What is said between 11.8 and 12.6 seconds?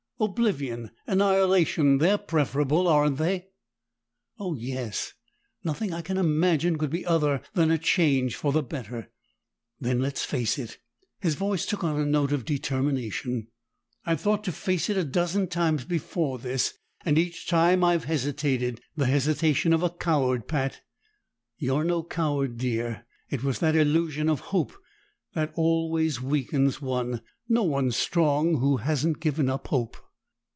on a note of